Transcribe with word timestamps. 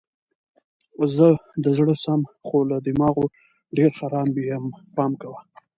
زه 1.15 1.27
د 1.63 1.65
زړه 1.77 1.95
سم 2.03 2.21
خو 2.45 2.57
له 2.71 2.77
دماغو 2.87 3.25
ډېر 3.77 3.91
خراب 3.97 4.29
یم 4.49 4.65
پام 4.95 5.11
کوه! 5.21 5.39